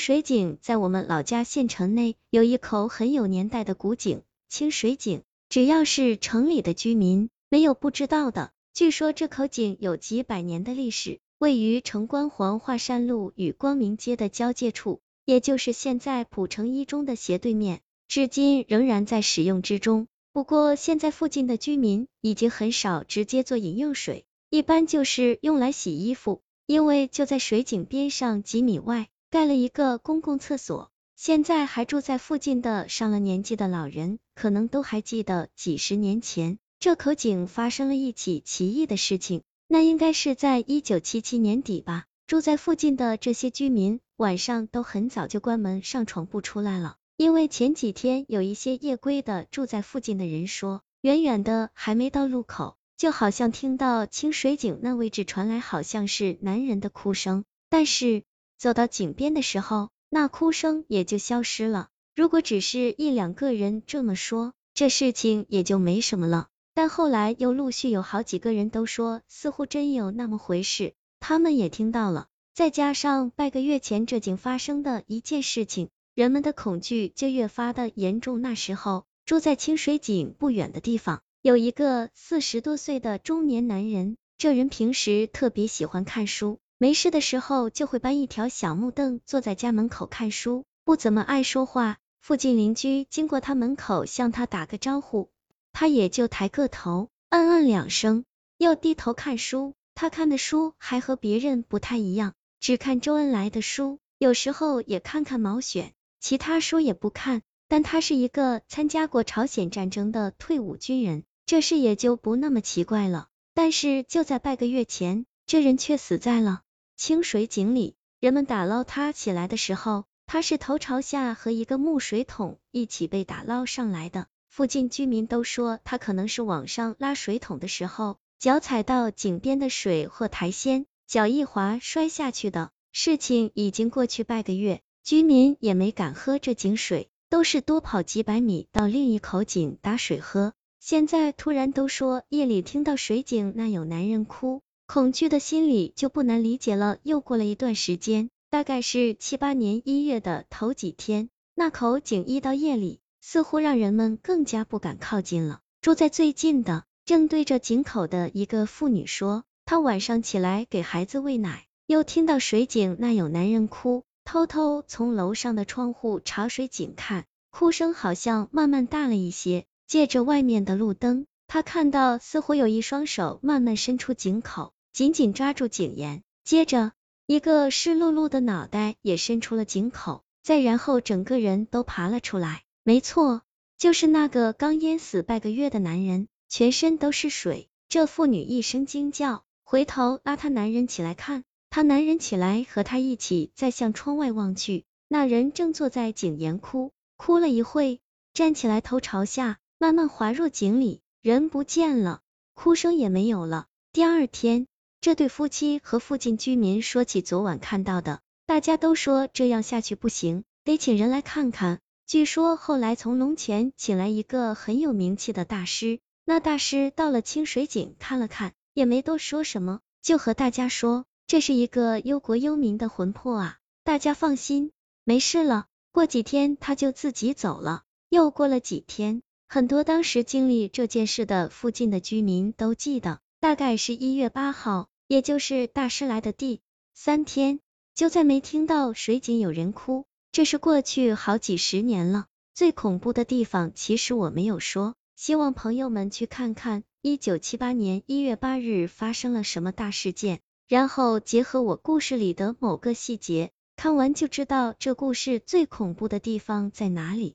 [0.00, 5.20] 水井在我们老家县城内有一口很有年代的古井，清水井。
[5.50, 8.50] 只要是城里的居民，没有不知道的。
[8.72, 20.06] 据说这口井有几百年的历史，位于城关黄华山路与光明街的交界处，也就是现在浦城一中的斜对面，至今仍然在使用之中。
[20.32, 30.90] 不过现在附近的居民已经很少直接做饮用水，一般就是用来洗衣服，因为就在水井边上几米外盖了一个公共厕所。
[31.14, 39.42] 现在还住在附近的上了年纪的老人，可能都还记得几十年前这口井发生了一起奇异的事情。
[39.68, 42.06] 那应该是在一九七七年底吧。
[42.26, 58.22] 住在附近的这些居民晚上都很早就关门上床不出来了，因为前几天有一些夜归的住在附近的人说，远远的还没到路口，就好像听到清水井那位置传来好像是男人的哭声，但是
[58.60, 59.88] 走到井边的时候。
[60.12, 61.88] 那哭声也就消失了。
[62.16, 66.48] 如果只是一两个人这么说，这事情也就没什么了。
[66.74, 72.26] 但后来又陆续有好几个人都说，似乎真有那么回事，他们也听到了。
[72.52, 78.42] 再加上半个月前这井发生的一件事情，人们的恐惧就越发的严重。
[78.42, 86.58] 那时候住在清水井不远的地方，有一个四十多岁的中年男人，这人平时特别喜欢看书。
[86.82, 91.98] 没事的时候就会搬一条小木凳坐在家门口看书，不怎么爱说话。
[92.22, 95.28] 附近邻居经过他门口向他打个招呼，
[95.74, 98.24] 他也就抬个头，嗯嗯两声，
[98.56, 99.74] 又低头看书。
[99.94, 107.42] 他看的书还和别人不太一样，只看周恩来的书，有时候也看看毛选，其他书也不看。
[107.68, 113.28] 但他是一个参加过朝鲜战争的退伍军人，这事也就不那么奇怪了。
[113.52, 116.62] 但是就在半个月前，这人却死在了。
[117.00, 124.26] 清水井里，人们打捞他起来的时候，他是头朝下和一个木水桶一起被打捞上来的。
[124.50, 132.70] 附近居民都说，他可能是往上拉水桶的时候，脚踩到井边的水或台先，脚一滑摔下去的。
[132.92, 140.52] 事情已经过去半个月，居民也没敢喝这井水，都是多跑几百米到另一口井打水喝。
[140.80, 144.60] 现在突然都说夜里听到水井那有男人哭。
[144.92, 146.98] 恐惧的心理就不难理解了。
[147.04, 155.60] 又过了一段时间，大概是七八年一月的头几天，那口井一到夜里，似乎让人们更加不敢靠近了。
[155.80, 169.66] 住在最近的，正对着井口的一个妇女说，她晚上起来给孩子喂奶，又听到水井那有男人哭，偷偷从楼上的窗户朝水井看，哭声好像慢慢大了一些。
[169.86, 174.72] 借着外面的路灯，她看到似乎有一双手慢慢伸出井口。
[174.92, 176.92] 紧紧抓住井沿，接着
[177.26, 182.64] 一个湿漉漉的脑袋也伸出了井口，再然后整个人都爬了出来。
[182.82, 183.42] 没错，
[183.78, 187.68] 就是那个刚淹死半个月的男人，全身都是水。
[187.88, 198.00] 这妇女一声惊叫，回头拉她男人起来看，她男人起来和她一起再向窗外望去，那人正坐在井沿哭，哭了一会，
[198.34, 202.22] 站起来头朝下，慢慢滑入井里，人不见了，
[202.54, 203.66] 哭声也没有了。
[203.92, 204.66] 第二天。
[205.00, 211.80] 这对夫妻和附近居民说起昨晚看到的，大家都说这样下去不行，得请人来看看。
[212.06, 224.70] 据说后来从龙泉请来一个很有名气的大师，那大师到了清水井看了看，也没多说什么，就和大家说这是一个忧国忧民的魂魄啊，大家放心，
[225.04, 225.64] 没事了。
[225.92, 227.84] 过几天他就自己走了。
[228.10, 234.89] 又过了几天，很多当时经历这件事的附近的居民都记得，大概是一月八号。
[235.10, 236.60] 也就是大师来的第
[236.94, 237.58] 三天，
[237.96, 240.04] 就再没听到水井有人哭。
[240.30, 242.26] 这是过去好几十年了。
[242.54, 250.38] 最恐怖的地方，其实我没有说，希望朋友们去看看一九七八年一月八日发生了什么大事件，
[250.68, 257.34] 然后结合我故事里的某个细节，看完就知道这故事最恐怖的地方在哪里。